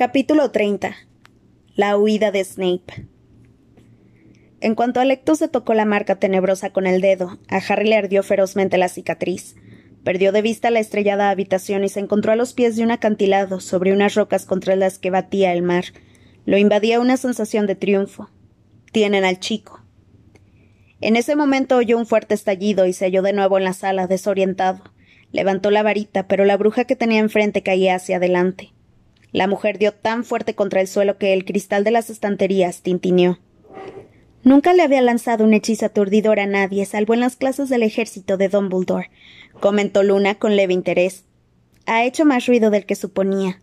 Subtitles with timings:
[0.00, 0.96] Capítulo 30.
[1.74, 3.06] La huida de Snape.
[4.62, 8.22] En cuanto Alecto se tocó la marca tenebrosa con el dedo, a Harry le ardió
[8.22, 9.56] ferozmente la cicatriz.
[10.02, 13.60] Perdió de vista la estrellada habitación y se encontró a los pies de un acantilado,
[13.60, 15.84] sobre unas rocas contra las que batía el mar.
[16.46, 18.30] Lo invadía una sensación de triunfo.
[18.92, 19.84] Tienen al chico.
[21.02, 24.06] En ese momento oyó un fuerte estallido y se halló de nuevo en la sala,
[24.06, 24.82] desorientado.
[25.30, 28.72] Levantó la varita, pero la bruja que tenía enfrente caía hacia adelante.
[29.32, 33.38] La mujer dio tan fuerte contra el suelo que el cristal de las estanterías tintineó.
[34.42, 38.36] Nunca le había lanzado un hechizo aturdidor a nadie, salvo en las clases del ejército
[38.38, 39.10] de Dumbledore,
[39.60, 41.24] comentó Luna con leve interés.
[41.86, 43.60] Ha hecho más ruido del que suponía.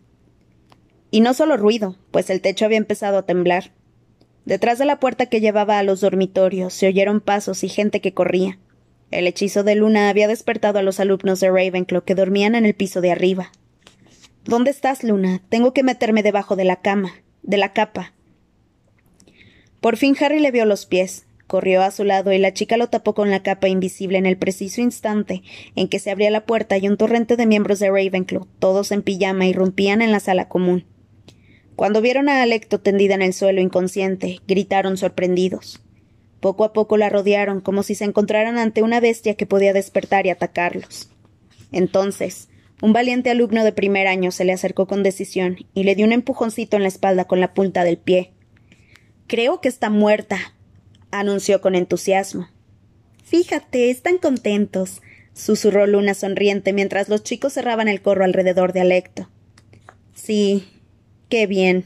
[1.10, 3.72] Y no solo ruido, pues el techo había empezado a temblar.
[4.44, 8.14] Detrás de la puerta que llevaba a los dormitorios se oyeron pasos y gente que
[8.14, 8.58] corría.
[9.10, 12.74] El hechizo de Luna había despertado a los alumnos de Ravenclaw que dormían en el
[12.74, 13.52] piso de arriba.
[14.48, 15.42] ¿Dónde estás, Luna?
[15.50, 18.14] Tengo que meterme debajo de la cama, de la capa.
[19.82, 21.26] Por fin Harry le vio los pies.
[21.46, 24.38] Corrió a su lado y la chica lo tapó con la capa invisible en el
[24.38, 25.42] preciso instante
[25.76, 29.02] en que se abría la puerta y un torrente de miembros de Ravenclaw, todos en
[29.02, 30.86] pijama, irrumpían en la sala común.
[31.76, 35.82] Cuando vieron a Alecto tendida en el suelo inconsciente, gritaron sorprendidos.
[36.40, 40.24] Poco a poco la rodearon como si se encontraran ante una bestia que podía despertar
[40.24, 41.10] y atacarlos.
[41.70, 42.48] Entonces,
[42.80, 46.12] un valiente alumno de primer año se le acercó con decisión y le dio un
[46.12, 48.32] empujoncito en la espalda con la punta del pie.
[49.26, 50.54] Creo que está muerta,
[51.10, 52.48] anunció con entusiasmo.
[53.24, 55.02] Fíjate, están contentos,
[55.34, 59.28] susurró Luna sonriente mientras los chicos cerraban el corro alrededor de Alecto.
[60.14, 60.68] Sí,
[61.28, 61.84] qué bien.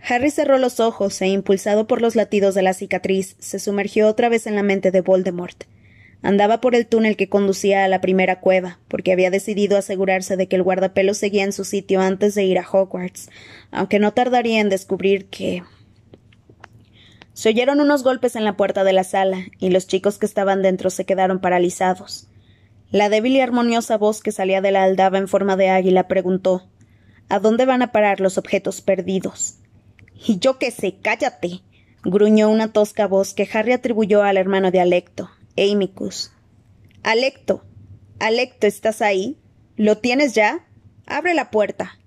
[0.00, 4.28] Harry cerró los ojos e, impulsado por los latidos de la cicatriz, se sumergió otra
[4.28, 5.64] vez en la mente de Voldemort.
[6.26, 10.48] Andaba por el túnel que conducía a la primera cueva, porque había decidido asegurarse de
[10.48, 13.30] que el guardapelo seguía en su sitio antes de ir a Hogwarts,
[13.70, 15.62] aunque no tardaría en descubrir que.
[17.32, 20.62] Se oyeron unos golpes en la puerta de la sala, y los chicos que estaban
[20.62, 22.26] dentro se quedaron paralizados.
[22.90, 26.68] La débil y armoniosa voz que salía de la aldaba en forma de águila preguntó
[27.28, 29.58] ¿A dónde van a parar los objetos perdidos?
[30.26, 31.60] Y yo qué sé, cállate.
[32.02, 36.32] gruñó una tosca voz que Harry atribuyó al hermano de Alecto, Amicus.
[37.02, 37.64] Alecto.
[38.18, 39.38] Alecto, ¿estás ahí?
[39.76, 40.66] ¿Lo tienes ya?
[41.06, 41.98] Abre la puerta.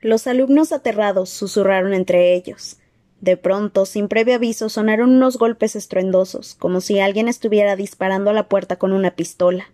[0.00, 2.78] Los alumnos aterrados susurraron entre ellos.
[3.20, 8.34] De pronto, sin previo aviso, sonaron unos golpes estruendosos, como si alguien estuviera disparando a
[8.34, 9.70] la puerta con una pistola.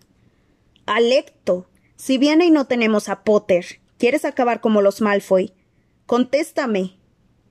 [0.86, 1.66] Alecto.
[1.96, 3.64] Si viene y no tenemos a Potter,
[3.98, 5.54] ¿quieres acabar como los Malfoy?
[6.06, 6.98] Contéstame.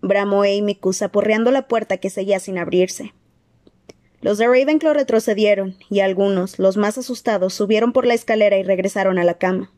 [0.01, 3.13] bramó Amicus, aporreando la puerta que seguía sin abrirse.
[4.21, 9.17] Los de Ravenclaw retrocedieron, y algunos, los más asustados, subieron por la escalera y regresaron
[9.17, 9.71] a la cama.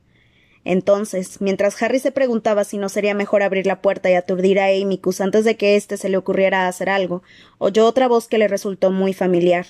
[0.66, 4.68] Entonces, mientras Harry se preguntaba si no sería mejor abrir la puerta y aturdir a
[4.68, 7.24] Amicus antes de que éste se le ocurriera hacer algo,
[7.58, 9.68] oyó otra voz que le resultó muy familiar.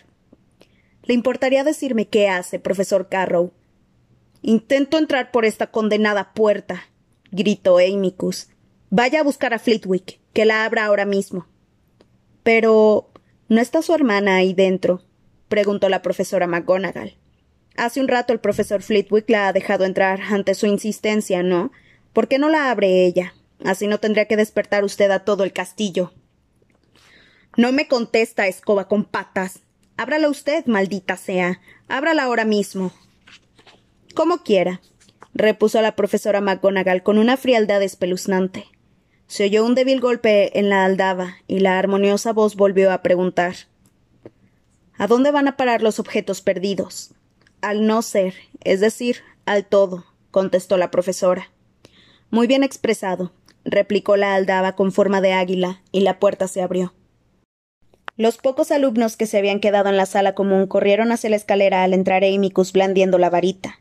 [1.04, 3.52] ¿Le importaría decirme qué hace, profesor Carrow?
[4.42, 6.84] Intento entrar por esta condenada puerta,
[7.32, 8.50] gritó Amicus.
[8.90, 11.48] Vaya a buscar a Flitwick, que la abra ahora mismo.
[12.44, 13.10] Pero
[13.50, 15.04] ¿No está su hermana ahí dentro?
[15.50, 17.18] preguntó la profesora McGonagall.
[17.76, 21.72] Hace un rato el profesor Flitwick la ha dejado entrar ante su insistencia, ¿no?
[22.14, 23.34] ¿Por qué no la abre ella?
[23.64, 26.14] Así no tendría que despertar usted a todo el castillo.
[27.58, 29.60] No me contesta, escoba con patas.
[29.98, 31.62] Ábrala usted, maldita sea.
[31.88, 32.92] Ábrala ahora mismo.
[34.16, 34.82] Como quiera,
[35.34, 38.66] repuso la profesora McGonagall con una frialdad espeluznante.
[39.34, 43.56] Se oyó un débil golpe en la aldaba y la armoniosa voz volvió a preguntar
[44.96, 47.16] ¿A dónde van a parar los objetos perdidos?
[47.60, 51.50] Al no ser, es decir, al todo, contestó la profesora.
[52.30, 53.32] Muy bien expresado,
[53.66, 56.94] replicó la aldaba con forma de águila, y la puerta se abrió.
[58.16, 61.82] Los pocos alumnos que se habían quedado en la sala común corrieron hacia la escalera
[61.82, 63.80] al entrar Amicus blandiendo la varita.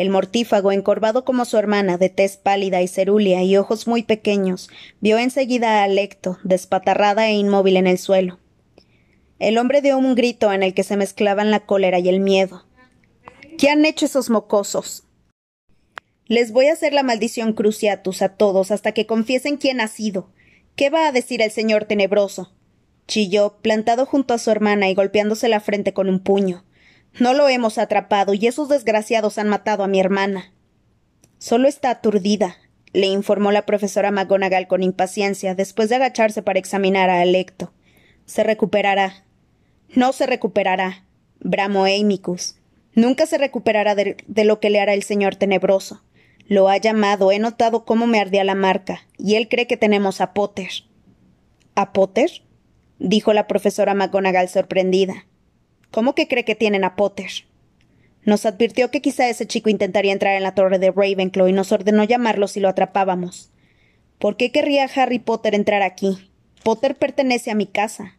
[0.00, 4.70] El mortífago, encorvado como su hermana, de tez pálida y cerúlea y ojos muy pequeños,
[5.02, 8.38] vio enseguida a Alecto, despatarrada e inmóvil en el suelo.
[9.38, 12.64] El hombre dio un grito en el que se mezclaban la cólera y el miedo.
[13.58, 15.04] ¿Qué han hecho esos mocosos?
[16.24, 20.30] Les voy a hacer la maldición cruciatus a todos hasta que confiesen quién ha sido.
[20.76, 22.54] ¿Qué va a decir el señor tenebroso?
[23.06, 26.64] chilló, plantado junto a su hermana y golpeándose la frente con un puño.
[27.18, 30.52] No lo hemos atrapado y esos desgraciados han matado a mi hermana.
[31.38, 32.56] Solo está aturdida,
[32.92, 37.72] le informó la profesora McGonagall con impaciencia, después de agacharse para examinar a Alecto.
[38.26, 39.24] Se recuperará.
[39.94, 41.04] No se recuperará,
[41.40, 42.56] bramó Amicus.
[42.94, 46.02] Nunca se recuperará de, de lo que le hará el señor tenebroso.
[46.46, 50.20] Lo ha llamado, he notado cómo me ardía la marca, y él cree que tenemos
[50.20, 50.70] a Potter.
[51.76, 52.42] ¿A Potter?
[52.98, 55.26] dijo la profesora McGonagall sorprendida.
[55.90, 57.30] ¿Cómo que cree que tienen a Potter?
[58.24, 61.72] Nos advirtió que quizá ese chico intentaría entrar en la torre de Ravenclaw y nos
[61.72, 63.50] ordenó llamarlo si lo atrapábamos.
[64.18, 66.30] ¿Por qué querría Harry Potter entrar aquí?
[66.62, 68.16] Potter pertenece a mi casa.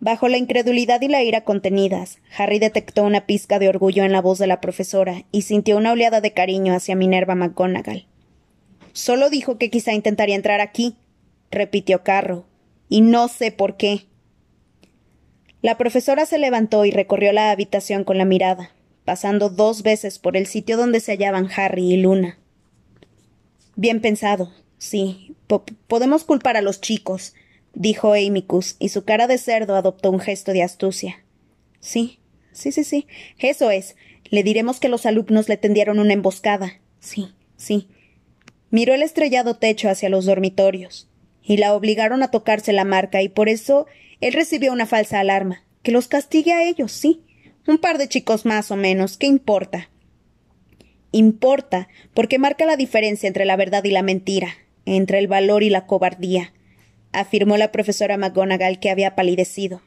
[0.00, 4.20] Bajo la incredulidad y la ira contenidas, Harry detectó una pizca de orgullo en la
[4.20, 8.06] voz de la profesora y sintió una oleada de cariño hacia Minerva McGonagall.
[8.92, 10.96] Solo dijo que quizá intentaría entrar aquí,
[11.50, 12.46] repitió Carro,
[12.88, 14.06] y no sé por qué.
[15.62, 18.72] La profesora se levantó y recorrió la habitación con la mirada,
[19.04, 22.38] pasando dos veces por el sitio donde se hallaban Harry y Luna.
[23.76, 25.34] Bien pensado, sí.
[25.86, 27.34] podemos culpar a los chicos,
[27.74, 31.24] dijo Amicus, y su cara de cerdo adoptó un gesto de astucia.
[31.80, 32.20] Sí,
[32.52, 33.06] sí, sí, sí.
[33.38, 33.96] Eso es.
[34.30, 36.80] Le diremos que los alumnos le tendieron una emboscada.
[37.00, 37.88] Sí, sí.
[38.70, 41.08] Miró el estrellado techo hacia los dormitorios,
[41.42, 43.86] y la obligaron a tocarse la marca, y por eso
[44.20, 45.64] él recibió una falsa alarma.
[45.82, 47.22] Que los castigue a ellos, sí.
[47.66, 49.16] Un par de chicos más o menos.
[49.16, 49.88] ¿Qué importa?
[51.12, 55.70] Importa, porque marca la diferencia entre la verdad y la mentira, entre el valor y
[55.70, 56.52] la cobardía,
[57.12, 59.82] afirmó la profesora McGonagall que había palidecido.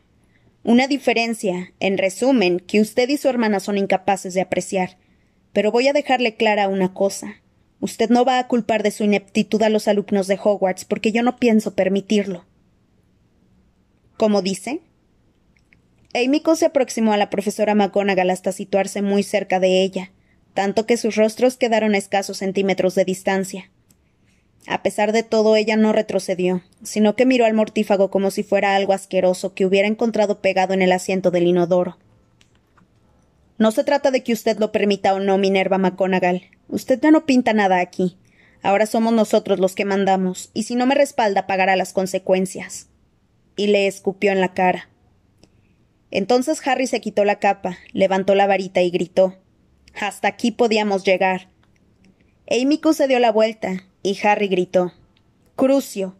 [0.64, 4.98] Una diferencia, en resumen, que usted y su hermana son incapaces de apreciar.
[5.52, 7.42] Pero voy a dejarle clara una cosa.
[7.80, 11.22] Usted no va a culpar de su ineptitud a los alumnos de Hogwarts, porque yo
[11.22, 12.46] no pienso permitirlo.
[14.24, 14.80] ¿Cómo dice?
[16.14, 20.14] Amyco se aproximó a la profesora McGonagall hasta situarse muy cerca de ella,
[20.54, 23.70] tanto que sus rostros quedaron a escasos centímetros de distancia.
[24.66, 28.78] A pesar de todo, ella no retrocedió, sino que miró al mortífago como si fuera
[28.78, 31.98] algo asqueroso que hubiera encontrado pegado en el asiento del inodoro.
[33.58, 36.44] No se trata de que usted lo permita o no, Minerva McGonagall.
[36.70, 38.18] Usted ya no pinta nada aquí.
[38.62, 42.88] Ahora somos nosotros los que mandamos, y si no me respalda pagará las consecuencias
[43.56, 44.90] y le escupió en la cara.
[46.12, 49.36] Entonces Harry se quitó la capa, levantó la varita y gritó
[50.00, 51.50] Hasta aquí podíamos llegar.
[52.50, 54.94] Amycus se dio la vuelta, y Harry gritó
[55.56, 56.16] Crucio.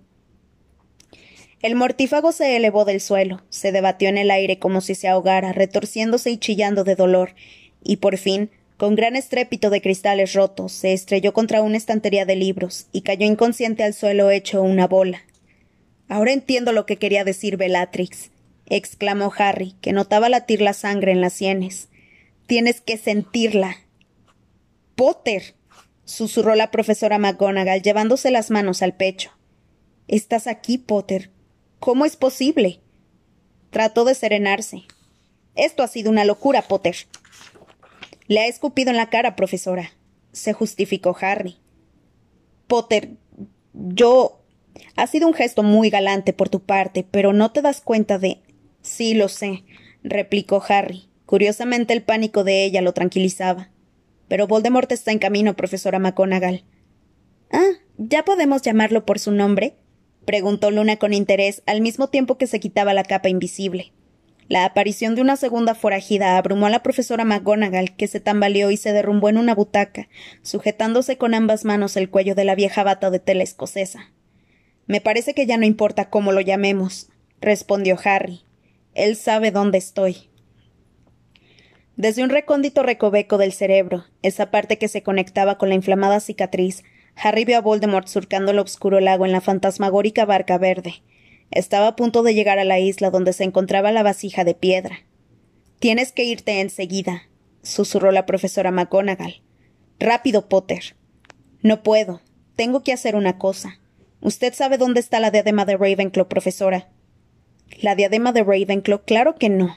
[1.62, 5.54] El mortífago se elevó del suelo, se debatió en el aire como si se ahogara,
[5.54, 7.36] retorciéndose y chillando de dolor,
[7.84, 12.36] y por fin, con gran estrépito de cristales rotos, se estrelló contra una estantería de
[12.36, 15.22] libros y cayó inconsciente al suelo hecho una bola.
[16.08, 18.32] Ahora entiendo lo que quería decir Bellatrix,
[18.66, 21.90] exclamó Harry, que notaba latir la sangre en las sienes.
[22.46, 23.78] Tienes que sentirla.
[24.96, 25.56] Potter.
[26.06, 29.32] susurró la profesora McGonagall, llevándose las manos al pecho.
[30.08, 31.32] Estás aquí, Potter.
[31.80, 32.82] ¿Cómo es posible?
[33.70, 34.84] Trató de serenarse.
[35.56, 36.96] Esto ha sido una locura, Potter.
[38.28, 39.92] Le ha escupido en la cara, profesora,
[40.32, 41.58] se justificó Harry.
[42.68, 43.12] Potter,
[43.74, 44.43] yo.
[44.96, 48.42] Ha sido un gesto muy galante por tu parte, pero no te das cuenta de.
[48.82, 49.64] Sí, lo sé,
[50.04, 51.10] replicó Harry.
[51.26, 53.70] Curiosamente el pánico de ella lo tranquilizaba.
[54.28, 56.64] Pero Voldemort está en camino, profesora McGonagall.
[57.52, 59.76] Ah, ¿ya podemos llamarlo por su nombre?
[60.26, 63.94] preguntó Luna con interés, al mismo tiempo que se quitaba la capa invisible.
[64.50, 68.78] La aparición de una segunda forajida abrumó a la profesora McGonagall, que se tambaleó y
[68.78, 70.10] se derrumbó en una butaca,
[70.42, 74.12] sujetándose con ambas manos el cuello de la vieja bata de tela escocesa.
[74.88, 77.10] Me parece que ya no importa cómo lo llamemos,
[77.40, 78.42] respondió Harry.
[78.94, 80.30] Él sabe dónde estoy.
[81.96, 86.84] Desde un recóndito recoveco del cerebro, esa parte que se conectaba con la inflamada cicatriz,
[87.16, 91.04] Harry vio a Voldemort surcando el oscuro lago en la fantasmagórica barca verde.
[91.52, 95.00] Estaba a punto de llegar a la isla donde se encontraba la vasija de piedra.
[95.80, 97.30] Tienes que irte enseguida,
[97.62, 99.44] susurró la profesora McGonagall.
[100.00, 100.96] Rápido, Potter.
[101.62, 102.22] No puedo.
[102.56, 103.80] Tengo que hacer una cosa.
[104.24, 106.88] ¿Usted sabe dónde está la diadema de Ravenclaw, profesora?
[107.82, 109.04] ¿La diadema de Ravenclaw?
[109.04, 109.76] Claro que no.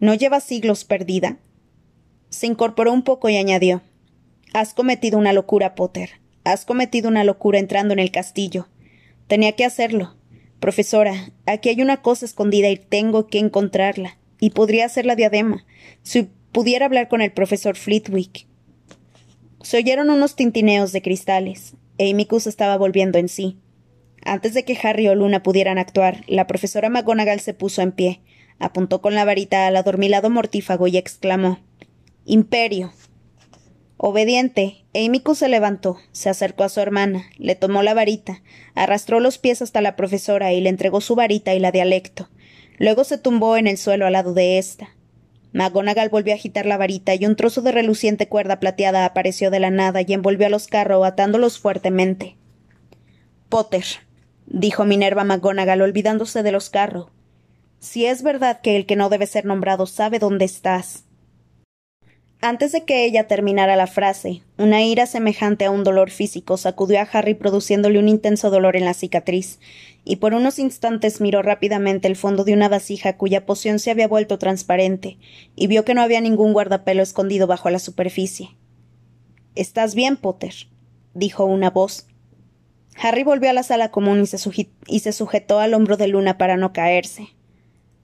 [0.00, 1.36] ¿No lleva siglos perdida?
[2.30, 3.82] Se incorporó un poco y añadió
[4.54, 6.12] Has cometido una locura, Potter.
[6.44, 8.68] Has cometido una locura entrando en el castillo.
[9.26, 10.16] Tenía que hacerlo.
[10.60, 14.16] Profesora, aquí hay una cosa escondida y tengo que encontrarla.
[14.40, 15.66] Y podría ser la diadema.
[16.02, 18.46] Si pudiera hablar con el profesor Flitwick.
[19.60, 21.74] Se oyeron unos tintineos de cristales.
[21.98, 23.58] Amicus estaba volviendo en sí.
[24.24, 28.22] Antes de que Harry o Luna pudieran actuar, la profesora McGonagall se puso en pie,
[28.58, 31.58] apuntó con la varita al adormilado mortífago y exclamó
[32.24, 32.92] Imperio.
[33.96, 38.42] Obediente, Amicus se levantó, se acercó a su hermana, le tomó la varita,
[38.74, 42.28] arrastró los pies hasta la profesora y le entregó su varita y la dialecto.
[42.78, 44.88] Luego se tumbó en el suelo al lado de ésta.
[45.52, 49.60] McGonagall volvió a agitar la varita y un trozo de reluciente cuerda plateada apareció de
[49.60, 52.36] la nada y envolvió a los carros atándolos fuertemente.
[53.48, 53.84] Potter,
[54.46, 57.08] dijo Minerva McGonagall olvidándose de los carros.
[57.78, 61.04] Si es verdad que el que no debe ser nombrado sabe dónde estás.
[62.40, 67.00] Antes de que ella terminara la frase, una ira semejante a un dolor físico sacudió
[67.00, 69.60] a Harry produciéndole un intenso dolor en la cicatriz,
[70.04, 74.08] y por unos instantes miró rápidamente el fondo de una vasija cuya poción se había
[74.08, 75.16] vuelto transparente,
[75.56, 78.50] y vio que no había ningún guardapelo escondido bajo la superficie.
[79.54, 80.52] ¿Estás bien, Potter?
[81.14, 82.08] dijo una voz.
[83.00, 84.22] Harry volvió a la sala común
[84.86, 87.28] y se, sujetó al hombro de Luna para no caerse.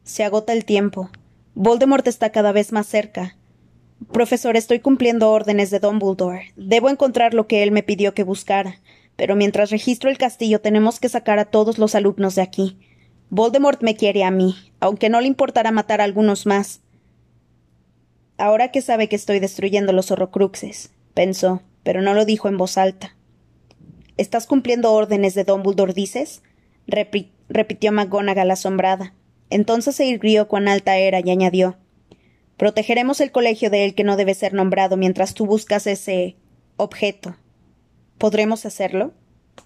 [0.02, 1.10] Se agota el tiempo.
[1.54, 3.36] Voldemort está cada vez más cerca.
[4.12, 6.52] Profesor, estoy cumpliendo órdenes de Dumbledore.
[6.56, 8.80] Debo encontrar lo que él me pidió que buscara.
[9.16, 12.78] Pero mientras registro el castillo tenemos que sacar a todos los alumnos de aquí.
[13.28, 16.80] Voldemort me quiere a mí, aunque no le importará matar a algunos más.
[18.38, 22.78] Ahora que sabe que estoy destruyendo los horrocruxes, pensó, pero no lo dijo en voz
[22.78, 23.14] alta.
[24.20, 26.42] ¿Estás cumpliendo órdenes de Dumbledore, dices?
[26.86, 29.14] repitió McGonagall asombrada.
[29.48, 31.78] Entonces se irguió cuán alta era y añadió
[32.58, 36.36] Protegeremos el colegio de él que no debe ser nombrado mientras tú buscas ese
[36.76, 37.34] objeto.
[38.18, 39.14] ¿Podremos hacerlo?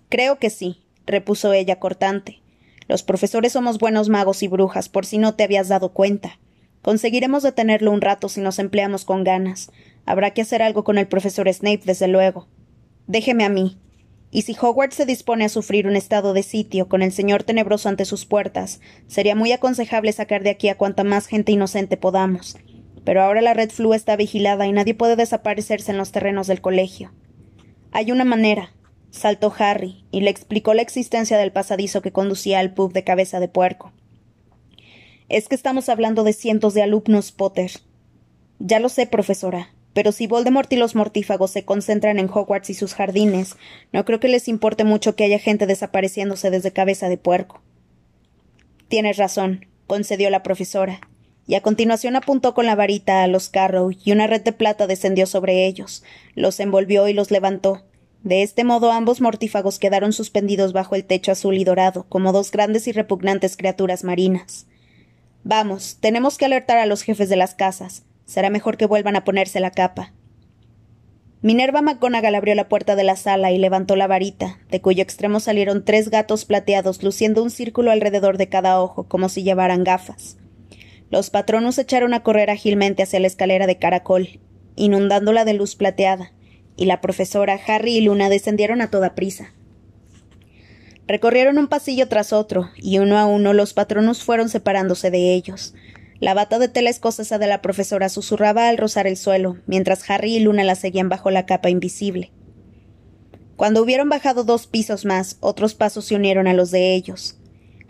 [0.09, 2.41] Creo que sí, repuso ella cortante.
[2.87, 6.39] Los profesores somos buenos magos y brujas, por si no te habías dado cuenta.
[6.81, 9.73] Conseguiremos detenerlo un rato si nos empleamos con ganas.
[10.07, 12.47] Habrá que hacer algo con el profesor Snape, desde luego.
[13.09, 13.81] Déjeme a mí.
[14.35, 17.89] Y si Hogwarts se dispone a sufrir un estado de sitio con el señor tenebroso
[17.89, 22.59] ante sus puertas, sería muy aconsejable sacar de aquí a cuanta más gente inocente podamos
[23.05, 26.61] pero ahora la red flu está vigilada y nadie puede desaparecerse en los terrenos del
[26.61, 27.13] colegio.
[27.93, 28.73] Hay una manera,
[29.11, 33.41] saltó Harry, y le explicó la existencia del pasadizo que conducía al pub de cabeza
[33.41, 33.93] de puerco.
[35.29, 37.71] Es que estamos hablando de cientos de alumnos, Potter.
[38.59, 42.75] Ya lo sé, profesora, pero si Voldemort y los mortífagos se concentran en Hogwarts y
[42.75, 43.57] sus jardines,
[43.93, 47.63] no creo que les importe mucho que haya gente desapareciéndose desde cabeza de puerco.
[48.89, 51.01] Tienes razón, concedió la profesora,
[51.47, 54.87] y a continuación apuntó con la varita a los Carrow y una red de plata
[54.87, 56.03] descendió sobre ellos,
[56.35, 57.83] los envolvió y los levantó.
[58.23, 62.51] De este modo ambos mortífagos quedaron suspendidos bajo el techo azul y dorado, como dos
[62.51, 64.67] grandes y repugnantes criaturas marinas.
[65.45, 68.03] Vamos, tenemos que alertar a los jefes de las casas.
[68.27, 70.13] Será mejor que vuelvan a ponerse la capa.
[71.43, 75.41] Minerva McGonagall abrió la puerta de la sala y levantó la varita, de cuyo extremo
[75.41, 80.39] salieron tres gatos plateados luciendo un círculo alrededor de cada ojo, como si llevaran gafas.
[81.11, 84.41] Los patronos echaron a correr ágilmente hacia la escalera de caracol,
[84.75, 86.33] inundándola de luz plateada,
[86.77, 89.53] y la profesora, Harry y Luna descendieron a toda prisa.
[91.07, 95.75] Recorrieron un pasillo tras otro, y uno a uno los patronos fueron separándose de ellos.
[96.21, 100.37] La bata de tela escocesa de la profesora susurraba al rozar el suelo, mientras Harry
[100.37, 102.31] y Luna la seguían bajo la capa invisible.
[103.57, 107.39] Cuando hubieron bajado dos pisos más, otros pasos se unieron a los de ellos.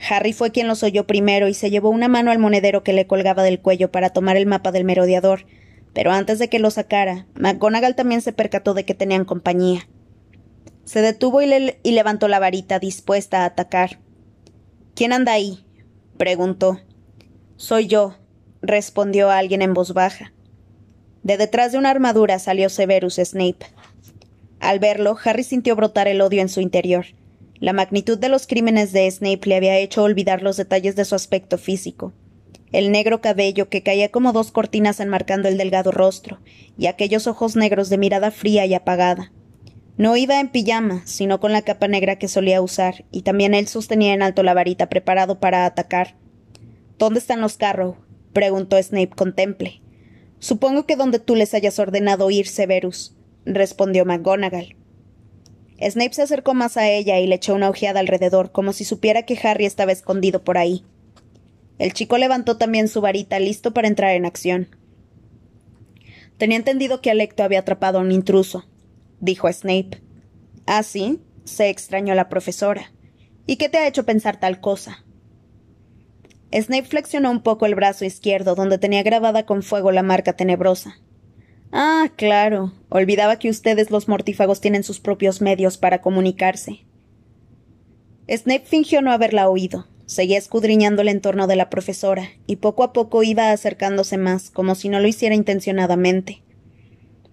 [0.08, 3.06] Harry fue quien los oyó primero y se llevó una mano al monedero que le
[3.06, 5.46] colgaba del cuello para tomar el mapa del merodeador,
[5.92, 9.88] pero antes de que lo sacara, McGonagall también se percató de que tenían compañía.
[10.84, 14.00] Se detuvo y, y levantó la varita, dispuesta a atacar.
[14.94, 15.64] ¿Quién anda ahí?
[16.18, 16.80] preguntó.
[17.56, 18.16] Soy yo,
[18.62, 20.32] respondió alguien en voz baja.
[21.22, 23.66] De detrás de una armadura salió Severus Snape.
[24.58, 27.06] Al verlo, Harry sintió brotar el odio en su interior.
[27.60, 31.14] La magnitud de los crímenes de Snape le había hecho olvidar los detalles de su
[31.14, 32.12] aspecto físico.
[32.72, 36.40] El negro cabello que caía como dos cortinas enmarcando el delgado rostro,
[36.76, 39.32] y aquellos ojos negros de mirada fría y apagada.
[39.96, 43.68] No iba en pijama, sino con la capa negra que solía usar, y también él
[43.68, 46.16] sostenía en alto la varita preparado para atacar.
[46.98, 47.96] ¿Dónde están los Carrow?
[48.32, 49.80] preguntó Snape con temple.
[50.38, 54.76] Supongo que donde tú les hayas ordenado ir, Severus, respondió McGonagall.
[55.80, 59.24] Snape se acercó más a ella y le echó una ojeada alrededor, como si supiera
[59.24, 60.84] que Harry estaba escondido por ahí.
[61.78, 64.68] El chico levantó también su varita, listo para entrar en acción.
[66.38, 68.64] Tenía entendido que Alecto había atrapado a un intruso,
[69.20, 70.00] dijo Snape.
[70.66, 71.20] ¿Ah, sí?
[71.44, 72.92] se extrañó la profesora.
[73.46, 75.04] ¿Y qué te ha hecho pensar tal cosa?
[76.54, 80.98] Snape flexionó un poco el brazo izquierdo, donde tenía grabada con fuego la marca tenebrosa.
[81.72, 82.72] Ah, claro.
[82.88, 86.84] Olvidaba que ustedes los mortífagos tienen sus propios medios para comunicarse.
[88.28, 89.88] Snape fingió no haberla oído.
[90.06, 94.74] Seguía escudriñando el entorno de la profesora, y poco a poco iba acercándose más, como
[94.74, 96.42] si no lo hiciera intencionadamente.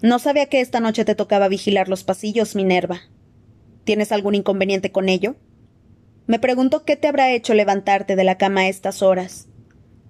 [0.02, 3.02] No sabía que esta noche te tocaba vigilar los pasillos, Minerva.
[3.84, 5.36] ¿Tienes algún inconveniente con ello?
[6.28, 9.48] Me pregunto qué te habrá hecho levantarte de la cama a estas horas.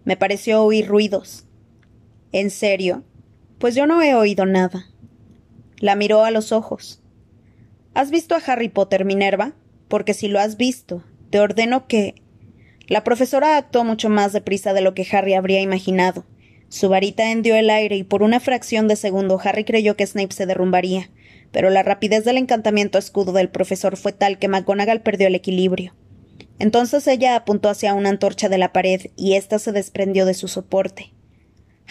[0.03, 1.45] Me pareció oír ruidos.
[2.31, 3.03] ¿En serio?
[3.57, 4.87] Pues yo no he oído nada.
[5.77, 7.01] La miró a los ojos.
[7.93, 9.53] ¿Has visto a Harry Potter, Minerva?
[9.87, 12.15] Porque si lo has visto, te ordeno que.
[12.87, 16.25] La profesora actuó mucho más deprisa de lo que Harry habría imaginado.
[16.69, 20.33] Su varita hendió el aire y por una fracción de segundo Harry creyó que Snape
[20.33, 21.09] se derrumbaría,
[21.51, 25.93] pero la rapidez del encantamiento escudo del profesor fue tal que McGonagall perdió el equilibrio.
[26.59, 30.47] Entonces ella apuntó hacia una antorcha de la pared y ésta se desprendió de su
[30.47, 31.11] soporte.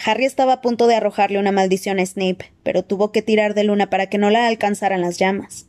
[0.03, 3.63] Harry estaba a punto de arrojarle una maldición a Snape, pero tuvo que tirar de
[3.63, 5.67] Luna para que no la alcanzaran las llamas.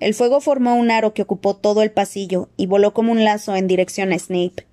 [0.00, 3.54] El fuego formó un aro que ocupó todo el pasillo y voló como un lazo
[3.54, 4.66] en dirección a Snape.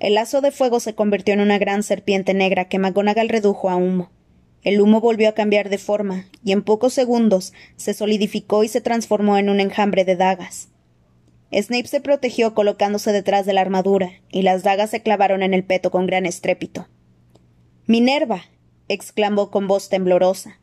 [0.00, 3.76] El lazo de fuego se convirtió en una gran serpiente negra que McGonagall redujo a
[3.76, 4.10] humo.
[4.62, 8.80] El humo volvió a cambiar de forma, y en pocos segundos se solidificó y se
[8.80, 10.68] transformó en un enjambre de dagas.
[11.52, 15.64] Snape se protegió colocándose detrás de la armadura, y las dagas se clavaron en el
[15.64, 16.88] peto con gran estrépito.
[17.86, 18.44] Minerva.
[18.88, 20.60] exclamó con voz temblorosa.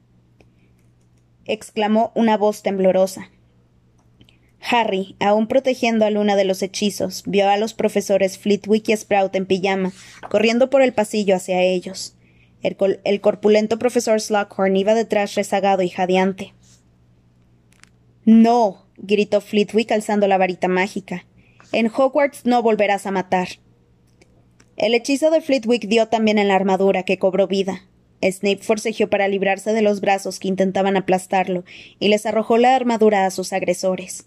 [1.45, 3.29] exclamó una voz temblorosa.
[4.61, 9.35] Harry, aún protegiendo a Luna de los hechizos, vio a los profesores Flitwick y Sprout
[9.35, 9.91] en pijama,
[10.29, 12.15] corriendo por el pasillo hacia ellos.
[12.61, 16.53] El, corpulento profesor Slughorn iba detrás rezagado y jadeante.
[18.25, 21.25] No, gritó Flitwick alzando la varita mágica.
[21.71, 23.47] En Hogwarts no volverás a matar.
[24.75, 27.85] El hechizo de Flitwick dio también en la armadura, que cobró vida.
[28.21, 31.63] Snape forcejeó para librarse de los brazos que intentaban aplastarlo,
[31.99, 34.25] y les arrojó la armadura a sus agresores.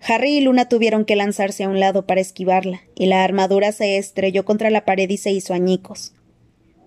[0.00, 3.98] Harry y Luna tuvieron que lanzarse a un lado para esquivarla, y la armadura se
[3.98, 6.12] estrelló contra la pared y se hizo añicos.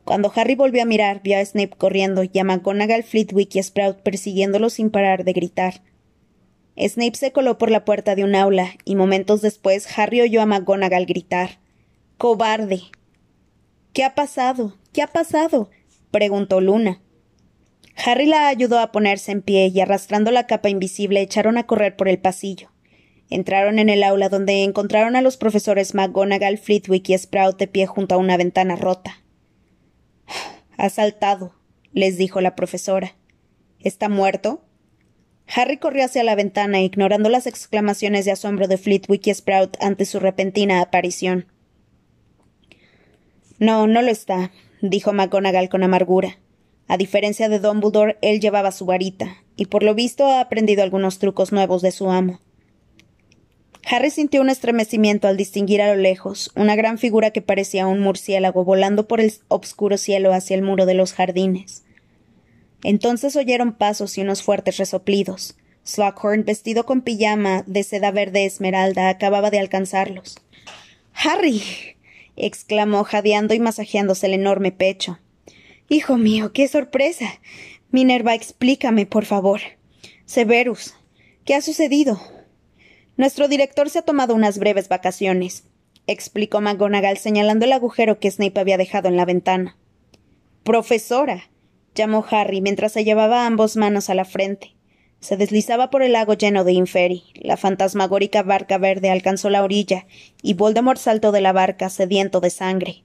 [0.05, 4.01] Cuando Harry volvió a mirar, vio a Snape corriendo y a McGonagall, Flitwick y Sprout
[4.01, 5.81] persiguiéndolo sin parar de gritar.
[6.77, 10.45] Snape se coló por la puerta de un aula, y momentos después Harry oyó a
[10.45, 11.59] McGonagall gritar
[12.17, 12.81] Cobarde.
[13.93, 14.77] ¿Qué ha pasado?
[14.93, 15.69] ¿Qué ha pasado?
[16.11, 17.01] preguntó Luna.
[17.95, 21.95] Harry la ayudó a ponerse en pie y arrastrando la capa invisible echaron a correr
[21.95, 22.69] por el pasillo.
[23.29, 27.85] Entraron en el aula donde encontraron a los profesores McGonagall, Flitwick y Sprout de pie
[27.85, 29.21] junto a una ventana rota.
[30.77, 31.55] Ha saltado,
[31.93, 33.15] les dijo la profesora.
[33.79, 34.63] ¿Está muerto?
[35.53, 40.05] Harry corrió hacia la ventana, ignorando las exclamaciones de asombro de Flitwick y Sprout ante
[40.05, 41.47] su repentina aparición.
[43.59, 46.37] No, no lo está, dijo McGonagall con amargura.
[46.87, 51.19] A diferencia de Dumbledore, él llevaba su varita, y por lo visto ha aprendido algunos
[51.19, 52.39] trucos nuevos de su amo.
[53.85, 57.99] Harry sintió un estremecimiento al distinguir a lo lejos una gran figura que parecía un
[57.99, 61.83] murciélago volando por el obscuro cielo hacia el muro de los jardines.
[62.83, 65.55] Entonces oyeron pasos y unos fuertes resoplidos.
[65.83, 70.37] Slughorn, vestido con pijama de seda verde esmeralda, acababa de alcanzarlos.
[71.13, 71.61] Harry
[72.35, 75.19] exclamó jadeando y masajeándose el enorme pecho.
[75.89, 77.39] Hijo mío, qué sorpresa.
[77.91, 79.59] Minerva, explícame, por favor.
[80.25, 80.95] Severus,
[81.45, 82.21] ¿qué ha sucedido?
[83.21, 85.65] Nuestro director se ha tomado unas breves vacaciones,
[86.07, 89.77] explicó McGonagall señalando el agujero que Snape había dejado en la ventana.
[90.63, 91.43] Profesora,
[91.93, 94.75] llamó Harry mientras se llevaba ambos manos a la frente.
[95.19, 97.25] Se deslizaba por el lago lleno de inferi.
[97.35, 100.07] La fantasmagórica barca verde alcanzó la orilla,
[100.41, 103.03] y Voldemort saltó de la barca, sediento de sangre.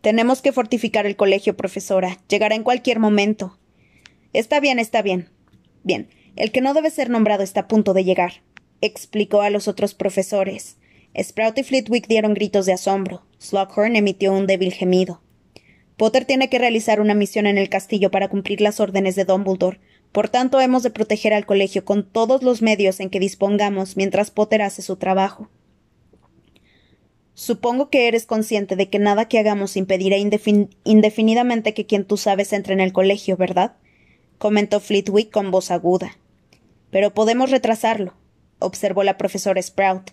[0.00, 2.18] Tenemos que fortificar el colegio, profesora.
[2.28, 3.60] Llegará en cualquier momento.
[4.32, 5.28] Está bien, está bien.
[5.84, 8.42] Bien, el que no debe ser nombrado está a punto de llegar,
[8.82, 10.76] explicó a los otros profesores.
[11.18, 13.22] Sprout y Flitwick dieron gritos de asombro.
[13.38, 15.22] Slughorn emitió un débil gemido.
[15.96, 19.80] Potter tiene que realizar una misión en el castillo para cumplir las órdenes de Dumbledore,
[20.12, 24.30] por tanto, hemos de proteger al colegio con todos los medios en que dispongamos mientras
[24.30, 25.48] Potter hace su trabajo.
[27.34, 30.18] Supongo que eres consciente de que nada que hagamos impedirá
[30.84, 33.74] indefinidamente que quien tú sabes entre en el colegio, ¿verdad?
[34.36, 36.18] comentó Flitwick con voz aguda.
[36.90, 38.12] Pero podemos retrasarlo,
[38.64, 40.10] observó la profesora Sprout.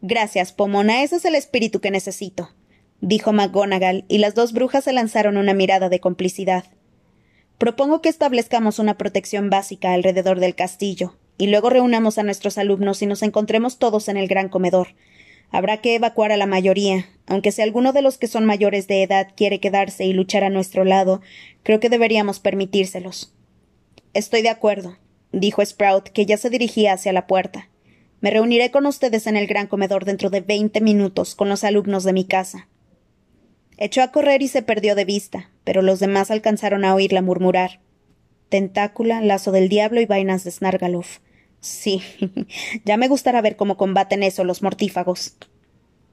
[0.00, 2.50] Gracias, Pomona, ese es el espíritu que necesito,
[3.00, 6.64] dijo McGonagall, y las dos brujas se lanzaron una mirada de complicidad.
[7.58, 13.02] Propongo que establezcamos una protección básica alrededor del castillo, y luego reunamos a nuestros alumnos
[13.02, 14.88] y nos encontremos todos en el gran comedor.
[15.50, 19.02] Habrá que evacuar a la mayoría, aunque si alguno de los que son mayores de
[19.02, 21.20] edad quiere quedarse y luchar a nuestro lado,
[21.62, 23.34] creo que deberíamos permitírselos.
[24.14, 24.98] Estoy de acuerdo,
[25.30, 27.68] dijo Sprout, que ya se dirigía hacia la puerta.
[28.22, 32.04] Me reuniré con ustedes en el gran comedor dentro de veinte minutos con los alumnos
[32.04, 32.68] de mi casa.
[33.78, 37.80] Echó a correr y se perdió de vista, pero los demás alcanzaron a oírla murmurar.
[38.48, 41.18] Tentácula, lazo del diablo y vainas de Snargaluf.
[41.58, 42.00] Sí,
[42.84, 45.34] ya me gustará ver cómo combaten eso los mortífagos.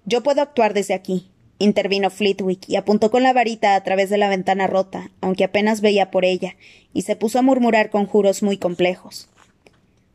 [0.06, 4.18] Yo puedo actuar desde aquí, intervino Flitwick y apuntó con la varita a través de
[4.18, 6.56] la ventana rota, aunque apenas veía por ella,
[6.92, 9.30] y se puso a murmurar conjuros muy complejos.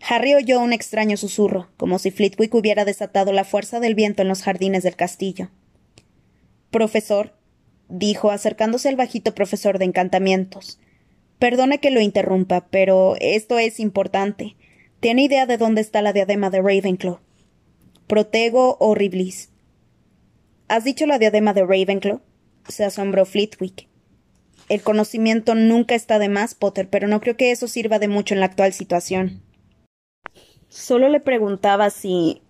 [0.06, 4.28] Harry oyó un extraño susurro, como si Flitwick hubiera desatado la fuerza del viento en
[4.28, 5.48] los jardines del castillo.
[6.70, 7.32] Profesor,
[7.88, 10.78] dijo, acercándose al bajito profesor de encantamientos.
[11.38, 14.56] Perdone que lo interrumpa, pero esto es importante.
[15.00, 17.20] ¿Tiene idea de dónde está la diadema de Ravenclaw?
[18.06, 19.50] Protego horriblis.
[20.68, 22.20] ¿Has dicho la diadema de Ravenclaw?
[22.68, 23.88] se asombró Flitwick.
[24.68, 28.34] El conocimiento nunca está de más, Potter, pero no creo que eso sirva de mucho
[28.34, 29.42] en la actual situación.
[30.74, 32.42] Solo le preguntaba si.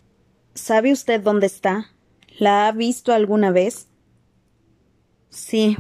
[0.55, 1.91] ¿Sabe usted dónde está?
[2.39, 3.87] ¿La ha visto alguna vez?
[5.29, 5.77] Sí.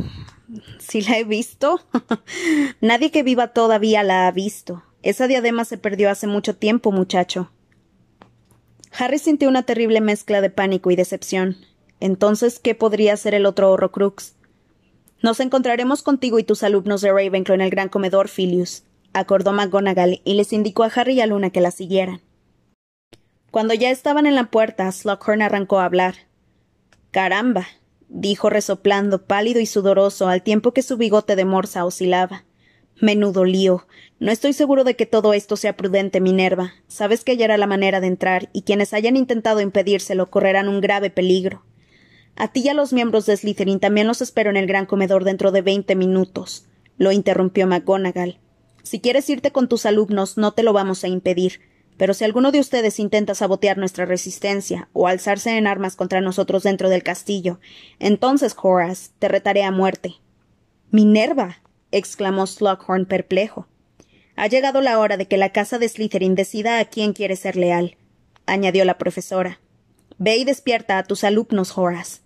[0.78, 1.80] ¿Sí la he visto?
[2.82, 4.82] Nadie que viva todavía la ha visto.
[5.02, 7.50] Esa diadema se perdió hace mucho tiempo, muchacho.
[8.92, 11.56] Harry sintió una terrible mezcla de pánico y decepción.
[11.98, 14.34] Entonces, ¿qué podría ser el otro Horrocrux?
[15.22, 18.82] Nos encontraremos contigo y tus alumnos de Ravenclaw en el gran comedor, Filius,
[19.14, 22.20] acordó McGonagall y les indicó a Harry y a Luna que la siguieran.
[23.54, 26.16] Cuando ya estaban en la puerta, Slughorn arrancó a hablar.
[27.12, 27.68] Caramba,
[28.08, 32.46] dijo resoplando, pálido y sudoroso, al tiempo que su bigote de morsa oscilaba.
[33.00, 33.86] Menudo lío.
[34.18, 36.72] No estoy seguro de que todo esto sea prudente, Minerva.
[36.88, 40.80] Sabes que ya era la manera de entrar, y quienes hayan intentado impedírselo correrán un
[40.80, 41.62] grave peligro.
[42.34, 45.22] A ti y a los miembros de Slytherin también los espero en el gran comedor
[45.22, 46.66] dentro de veinte minutos,
[46.98, 48.40] lo interrumpió McGonagall.
[48.82, 51.60] Si quieres irte con tus alumnos, no te lo vamos a impedir.
[51.96, 56.64] Pero si alguno de ustedes intenta sabotear nuestra resistencia o alzarse en armas contra nosotros
[56.64, 57.60] dentro del castillo,
[57.98, 60.14] entonces, Horace, te retaré a muerte.
[60.90, 61.58] Minerva.
[61.92, 63.68] exclamó Slughorn perplejo.
[64.36, 67.54] Ha llegado la hora de que la casa de Slytherin decida a quién quiere ser
[67.56, 67.96] leal,
[68.46, 69.60] añadió la profesora.
[70.18, 72.20] Ve y despierta a tus alumnos, Horace.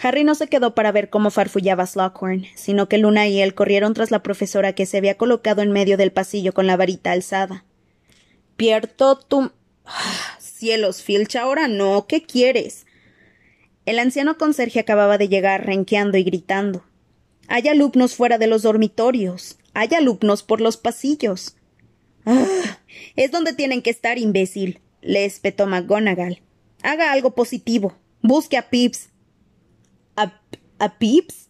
[0.00, 3.94] Harry no se quedó para ver cómo farfullaba Slughorn, sino que Luna y él corrieron
[3.94, 7.64] tras la profesora que se había colocado en medio del pasillo con la varita alzada.
[8.56, 9.52] Pierto tu.
[9.84, 12.06] Ah, cielos, Filch, ahora no.
[12.06, 12.86] ¿Qué quieres?
[13.84, 16.84] El anciano conserje acababa de llegar, renqueando y gritando.
[17.48, 19.58] Hay alumnos fuera de los dormitorios.
[19.74, 21.56] Hay alumnos por los pasillos.
[22.24, 22.46] Ah,
[23.16, 26.42] es donde tienen que estar, imbécil, le espetó McGonagall.
[26.82, 27.96] Haga algo positivo.
[28.22, 29.08] Busque a Pips.
[30.16, 30.40] ¿A,
[30.78, 31.48] a Pips?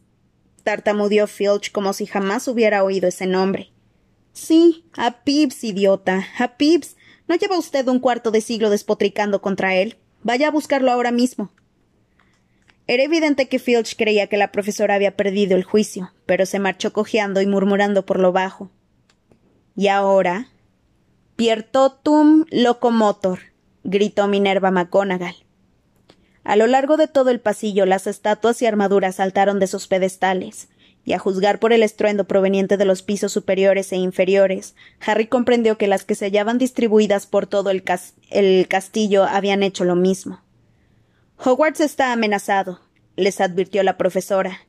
[0.63, 3.72] tartamudeó Filch como si jamás hubiera oído ese nombre.
[4.33, 6.97] Sí, a Pips, idiota, a Pips.
[7.29, 9.99] ¿No lleva usted un cuarto de siglo despotricando contra él?
[10.23, 11.51] Vaya a buscarlo ahora mismo.
[12.87, 16.93] Era evidente que Filch creía que la profesora había perdido el juicio, pero se marchó
[16.93, 18.71] cojeando y murmurando por lo bajo.
[19.77, 20.49] ¿Y ahora?
[21.37, 23.39] Piertotum locomotor,
[23.85, 25.37] gritó Minerva McGonagall.
[26.45, 30.69] A lo largo de todo el pasillo las estatuas y armaduras saltaron de sus pedestales,
[31.05, 35.77] y a juzgar por el estruendo proveniente de los pisos superiores e inferiores, Harry comprendió
[35.77, 37.83] que las que se hallaban distribuidas por todo el,
[38.69, 40.41] castillo habían hecho lo mismo.
[41.39, 42.81] Hogwarts está amenazado,
[43.17, 44.61] les advirtió la profesora.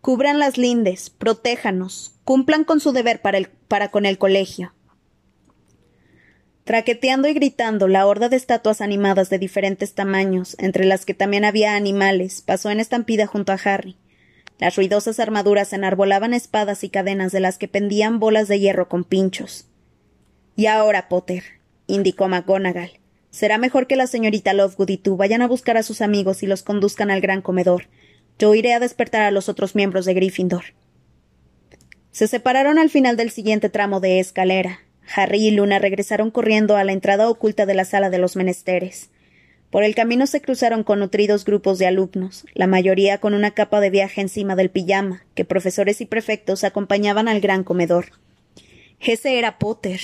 [0.00, 4.72] Cubran las lindes, protéjanos, cumplan con su deber para con el colegio.
[6.66, 11.44] Traqueteando y gritando, la horda de estatuas animadas de diferentes tamaños, entre las que también
[11.44, 13.96] había animales, pasó en estampida junto a Harry.
[14.58, 19.04] Las ruidosas armaduras enarbolaban espadas y cadenas de las que pendían bolas de hierro con
[19.04, 19.66] pinchos.
[20.56, 21.44] Y ahora, Potter,
[21.86, 22.98] indicó McGonagall,
[23.30, 26.46] será mejor que la señorita Lovegood y tú vayan a buscar a sus amigos y
[26.46, 27.88] los conduzcan al gran comedor.
[28.38, 30.64] Yo iré a despertar a los otros miembros de Gryffindor.
[32.10, 34.80] Se separaron al final del siguiente tramo de escalera.
[35.14, 39.10] Harry y Luna regresaron corriendo a la entrada oculta de la sala de los menesteres.
[39.76, 43.78] Por el camino se cruzaron con nutridos grupos de alumnos, la mayoría con una capa
[43.78, 48.06] de viaje encima del pijama, que profesores y prefectos acompañaban al gran comedor.
[49.00, 50.00] Ese era Potter.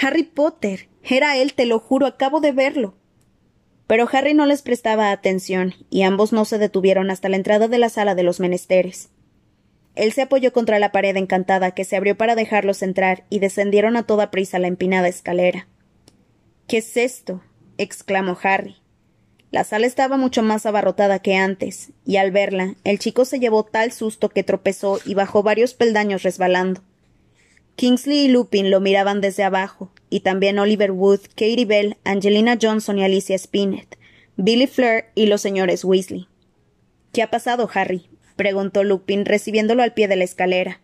[0.00, 0.88] Harry Potter.
[1.04, 2.96] Era él, te lo juro, acabo de verlo.
[3.86, 7.78] Pero Harry no les prestaba atención, y ambos no se detuvieron hasta la entrada de
[7.78, 9.10] la sala de los menesteres.
[9.94, 13.96] Él se apoyó contra la pared encantada que se abrió para dejarlos entrar, y descendieron
[13.96, 15.68] a toda prisa la empinada escalera.
[16.66, 17.40] ¿Qué es esto?
[17.78, 18.81] exclamó Harry.
[19.52, 23.64] La sala estaba mucho más abarrotada que antes, y al verla, el chico se llevó
[23.64, 26.82] tal susto que tropezó y bajó varios peldaños resbalando.
[27.76, 32.98] Kingsley y Lupin lo miraban desde abajo, y también Oliver Wood, Katie Bell, Angelina Johnson
[32.98, 33.98] y Alicia Spinett,
[34.36, 36.28] Billy Fleur y los señores Weasley.
[37.12, 38.08] ¿Qué ha pasado, Harry?
[38.36, 40.80] preguntó Lupin, recibiéndolo al pie de la escalera.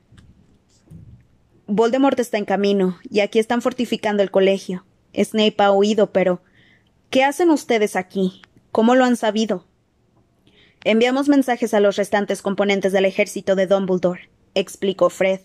[1.66, 4.84] Voldemort está en camino, y aquí están fortificando el colegio.
[5.14, 6.42] Snape ha huido, pero.
[7.08, 8.42] ¿Qué hacen ustedes aquí?
[8.72, 9.64] ¿Cómo lo han sabido?
[10.84, 15.40] Enviamos mensajes a los restantes componentes del ejército de Dumbledore, explicó Fred.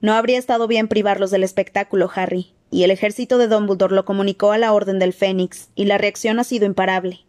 [0.00, 4.52] No habría estado bien privarlos del espectáculo, Harry, y el ejército de Dumbledore lo comunicó
[4.52, 7.20] a la Orden del Fénix, y la reacción ha sido imparable.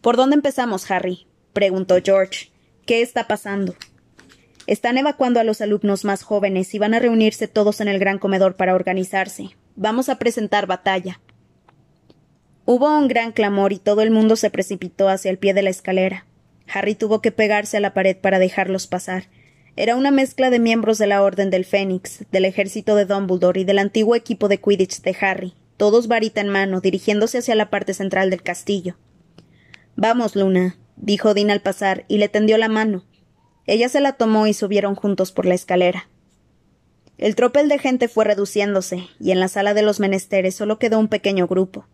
[0.00, 1.26] ¿Por dónde empezamos, Harry?
[1.52, 2.50] preguntó George.
[2.86, 3.74] ¿Qué está pasando?
[4.66, 8.18] Están evacuando a los alumnos más jóvenes y van a reunirse todos en el gran
[8.18, 9.56] comedor para organizarse.
[9.76, 11.20] Vamos a presentar batalla.
[12.66, 15.70] Hubo un gran clamor y todo el mundo se precipitó hacia el pie de la
[15.70, 16.26] escalera.
[16.72, 19.24] Harry tuvo que pegarse a la pared para dejarlos pasar.
[19.76, 23.64] Era una mezcla de miembros de la Orden del Fénix, del ejército de Dumbledore y
[23.64, 27.92] del antiguo equipo de Quidditch de Harry, todos varita en mano, dirigiéndose hacia la parte
[27.92, 28.96] central del castillo.
[29.96, 33.04] Vamos, Luna, dijo Dean al pasar, y le tendió la mano.
[33.66, 36.08] Ella se la tomó y subieron juntos por la escalera.
[37.18, 40.98] El tropel de gente fue reduciéndose, y en la sala de los menesteres solo quedó
[40.98, 41.86] un pequeño grupo.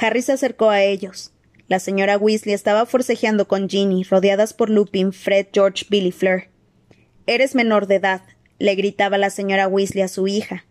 [0.00, 1.32] Harry se acercó a ellos.
[1.66, 6.48] La señora Weasley estaba forcejeando con Ginny, rodeadas por Lupin, Fred, George, Billy, Fleur.
[7.26, 8.22] Eres menor de edad,
[8.58, 10.64] le gritaba la señora Weasley a su hija.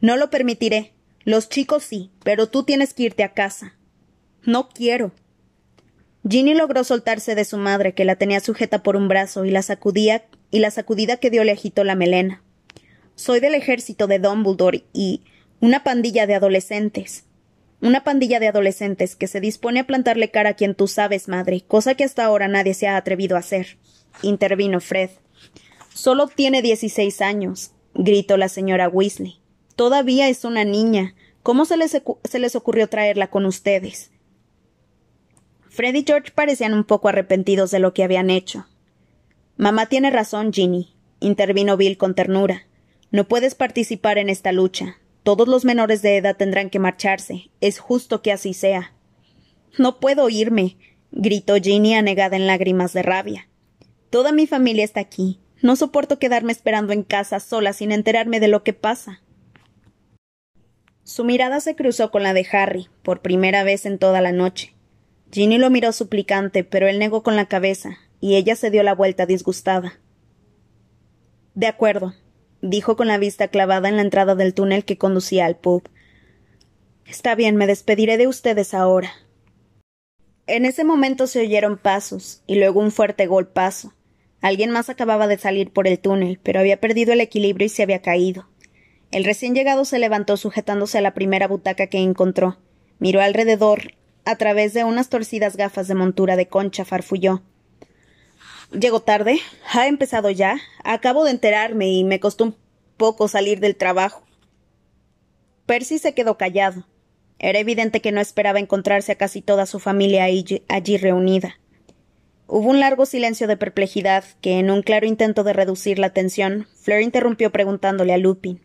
[0.00, 0.92] No lo permitiré.
[1.24, 3.74] Los chicos sí, pero tú tienes que irte a casa.
[4.44, 5.10] No quiero.
[6.28, 9.62] Ginny logró soltarse de su madre, que la tenía sujeta por un brazo, y la
[9.62, 12.42] sacudía, y la sacudida que dio le agitó la melena.
[13.16, 15.22] Soy del ejército de Dumbledore y
[15.60, 17.25] una pandilla de adolescentes.
[17.80, 21.62] Una pandilla de adolescentes que se dispone a plantarle cara a quien tú sabes, madre,
[21.66, 23.78] cosa que hasta ahora nadie se ha atrevido a hacer.
[24.22, 25.10] intervino Fred.
[25.92, 29.40] Solo tiene dieciséis años, gritó la señora Weasley.
[29.76, 31.14] Todavía es una niña.
[31.42, 34.10] ¿Cómo se les, se les ocurrió traerla con ustedes?
[35.68, 38.66] Fred y George parecían un poco arrepentidos de lo que habían hecho.
[39.58, 42.66] Mamá tiene razón, Ginny, intervino Bill con ternura.
[43.10, 44.98] No puedes participar en esta lucha.
[45.26, 47.50] Todos los menores de edad tendrán que marcharse.
[47.60, 48.92] Es justo que así sea.
[49.76, 50.76] No puedo irme,
[51.10, 53.48] gritó Ginny anegada en lágrimas de rabia.
[54.08, 55.40] Toda mi familia está aquí.
[55.62, 59.20] No soporto quedarme esperando en casa sola sin enterarme de lo que pasa.
[61.02, 64.76] Su mirada se cruzó con la de Harry, por primera vez en toda la noche.
[65.32, 68.94] Ginny lo miró suplicante, pero él negó con la cabeza, y ella se dio la
[68.94, 69.98] vuelta disgustada.
[71.54, 72.14] De acuerdo,
[72.68, 75.88] dijo con la vista clavada en la entrada del túnel que conducía al pub.
[77.06, 79.10] Está bien, me despediré de ustedes ahora.
[80.46, 83.94] En ese momento se oyeron pasos, y luego un fuerte golpazo.
[84.40, 87.82] Alguien más acababa de salir por el túnel, pero había perdido el equilibrio y se
[87.82, 88.48] había caído.
[89.10, 92.58] El recién llegado se levantó sujetándose a la primera butaca que encontró.
[92.98, 93.94] Miró alrededor.
[94.24, 97.42] A través de unas torcidas gafas de montura de concha farfulló.
[98.72, 99.38] Llego tarde.
[99.72, 100.58] ¿Ha empezado ya?
[100.82, 102.56] Acabo de enterarme y me costó un
[102.96, 104.22] poco salir del trabajo.
[105.66, 106.86] Percy se quedó callado.
[107.38, 111.58] Era evidente que no esperaba encontrarse a casi toda su familia allí reunida.
[112.48, 116.68] Hubo un largo silencio de perplejidad que, en un claro intento de reducir la tensión,
[116.76, 118.60] Fleur interrumpió preguntándole a Lupin.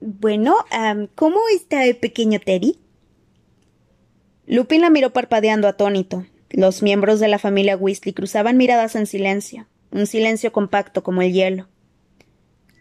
[0.00, 0.56] bueno,
[1.14, 2.78] ¿cómo está el pequeño Teddy?
[4.46, 6.24] Lupin la miró parpadeando atónito.
[6.50, 11.32] Los miembros de la familia Weasley cruzaban miradas en silencio, un silencio compacto como el
[11.32, 11.68] hielo.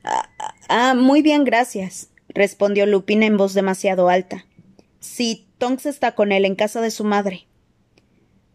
[0.04, 0.30] Ah,
[0.70, 4.46] ah muy bien, gracias, respondió Lupin en voz demasiado alta.
[5.00, 7.48] Sí, Tonks está con él en casa de su madre.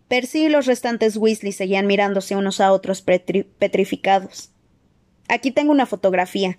[0.09, 4.51] Percy y los restantes Weasley seguían mirándose unos a otros petrificados.
[5.29, 6.59] Aquí tengo una fotografía,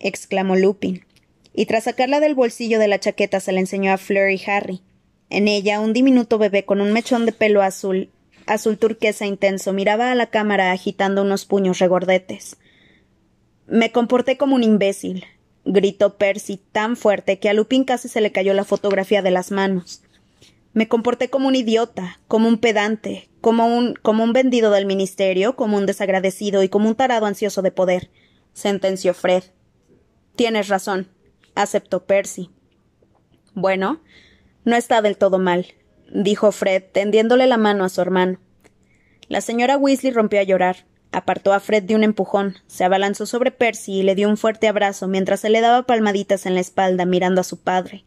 [0.00, 1.04] exclamó Lupin,
[1.52, 4.80] y tras sacarla del bolsillo de la chaqueta se la enseñó a Fleur y Harry.
[5.28, 8.10] En ella, un diminuto bebé con un mechón de pelo azul,
[8.46, 12.56] azul turquesa intenso, miraba a la cámara agitando unos puños regordetes.
[13.66, 15.24] Me comporté como un imbécil,
[15.64, 19.50] gritó Percy tan fuerte que a Lupin casi se le cayó la fotografía de las
[19.50, 20.02] manos.
[20.72, 25.56] Me comporté como un idiota, como un pedante, como un, como un vendido del ministerio,
[25.56, 28.10] como un desagradecido y como un tarado ansioso de poder,
[28.52, 29.42] sentenció Fred.
[30.36, 31.08] Tienes razón,
[31.54, 32.50] aceptó Percy.
[33.54, 34.00] Bueno,
[34.66, 35.66] no está del todo mal,
[36.12, 38.40] dijo Fred, tendiéndole la mano a su hermano.
[39.28, 43.52] La señora Weasley rompió a llorar, apartó a Fred de un empujón, se abalanzó sobre
[43.52, 47.06] Percy y le dio un fuerte abrazo mientras se le daba palmaditas en la espalda
[47.06, 48.04] mirando a su padre.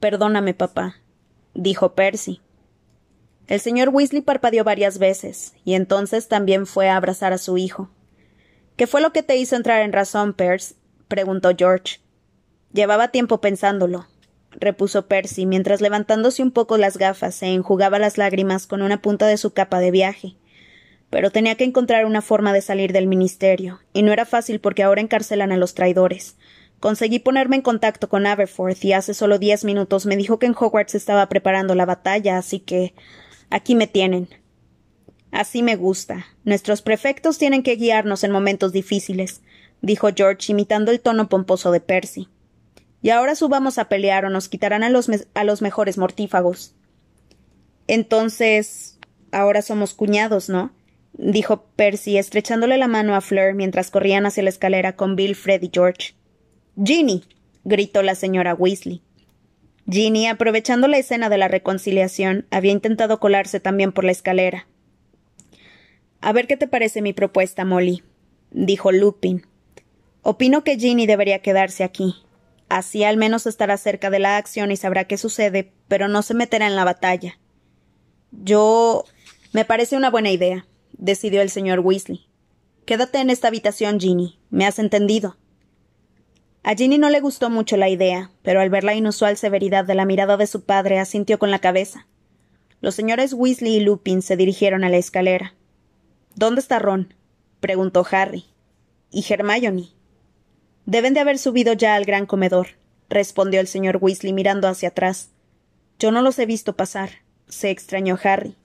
[0.00, 0.96] Perdóname, papá,
[1.54, 2.40] dijo Percy.
[3.46, 7.88] El señor Weasley parpadeó varias veces, y entonces también fue a abrazar a su hijo.
[8.76, 10.74] ¿Qué fue lo que te hizo entrar en razón, Percy?
[11.06, 12.00] preguntó George.
[12.72, 14.06] Llevaba tiempo pensándolo,
[14.58, 19.26] repuso Percy, mientras levantándose un poco las gafas se enjugaba las lágrimas con una punta
[19.26, 20.36] de su capa de viaje.
[21.10, 24.82] Pero tenía que encontrar una forma de salir del ministerio, y no era fácil porque
[24.82, 26.36] ahora encarcelan a los traidores.
[26.80, 30.54] Conseguí ponerme en contacto con Aberforth y hace solo diez minutos me dijo que en
[30.58, 32.94] Hogwarts estaba preparando la batalla, así que
[33.50, 34.28] aquí me tienen.
[35.30, 36.26] Así me gusta.
[36.44, 39.42] Nuestros prefectos tienen que guiarnos en momentos difíciles,
[39.80, 42.28] dijo George, imitando el tono pomposo de Percy.
[43.02, 46.74] Y ahora subamos a pelear o nos quitarán a los, a los mejores mortífagos.
[47.88, 48.98] Entonces.
[49.32, 50.72] ahora somos cuñados, ¿no?
[51.14, 55.62] dijo Percy, estrechándole la mano a Fleur mientras corrían hacia la escalera con Bill, Fred
[55.62, 56.14] y George.
[56.82, 57.24] Ginny.
[57.64, 59.02] gritó la señora Weasley.
[59.90, 64.66] Ginny, aprovechando la escena de la reconciliación, había intentado colarse también por la escalera.
[66.20, 68.02] A ver qué te parece mi propuesta, Molly,
[68.52, 69.44] dijo Lupin.
[70.22, 72.14] Opino que Ginny debería quedarse aquí.
[72.72, 76.32] Así al menos estará cerca de la acción y sabrá qué sucede, pero no se
[76.32, 77.38] meterá en la batalla.
[78.30, 79.04] Yo.
[79.52, 82.26] me parece una buena idea, decidió el señor Weasley.
[82.86, 84.38] Quédate en esta habitación, Ginny.
[84.48, 85.36] ¿Me has entendido?
[86.62, 89.94] A Ginny no le gustó mucho la idea, pero al ver la inusual severidad de
[89.94, 92.06] la mirada de su padre asintió con la cabeza.
[92.80, 95.54] Los señores Weasley y Lupin se dirigieron a la escalera.
[96.36, 97.12] ¿Dónde está Ron?
[97.60, 98.46] preguntó Harry.
[99.10, 99.90] ¿Y Hermione?
[100.86, 102.68] Deben de haber subido ya al gran comedor,
[103.08, 105.30] respondió el señor Weasley mirando hacia atrás.
[105.98, 107.10] Yo no los he visto pasar,
[107.48, 108.56] se extrañó Harry.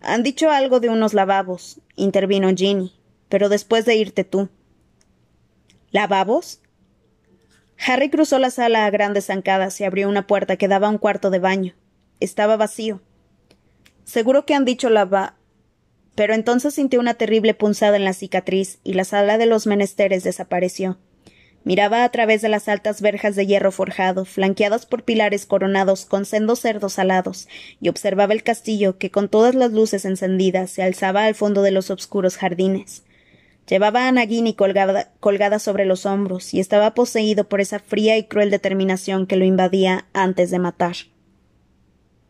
[0.00, 2.92] Han dicho algo de unos lavabos, intervino Ginny,
[3.28, 4.48] pero después de irte tú.
[5.92, 6.60] ¿Lavabos?
[7.86, 10.98] Harry cruzó la sala a grandes zancadas y abrió una puerta que daba a un
[10.98, 11.74] cuarto de baño.
[12.18, 13.00] Estaba vacío.
[14.04, 15.36] Seguro que han dicho lava.
[16.14, 20.24] Pero entonces sintió una terrible punzada en la cicatriz y la sala de los menesteres
[20.24, 20.98] desapareció.
[21.64, 26.24] Miraba a través de las altas verjas de hierro forjado, flanqueadas por pilares coronados con
[26.24, 27.46] sendos cerdos alados,
[27.80, 31.70] y observaba el castillo que con todas las luces encendidas se alzaba al fondo de
[31.70, 33.04] los obscuros jardines.
[33.68, 38.24] Llevaba a Nagini colgada, colgada sobre los hombros y estaba poseído por esa fría y
[38.24, 40.96] cruel determinación que lo invadía antes de matar.